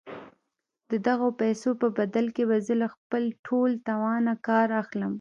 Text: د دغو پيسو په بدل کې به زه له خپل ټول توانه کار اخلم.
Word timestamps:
د 0.91 0.93
دغو 1.07 1.27
پيسو 1.41 1.69
په 1.81 1.87
بدل 1.97 2.25
کې 2.35 2.43
به 2.49 2.57
زه 2.67 2.73
له 2.81 2.87
خپل 2.95 3.23
ټول 3.47 3.71
توانه 3.87 4.33
کار 4.47 4.67
اخلم. 4.81 5.09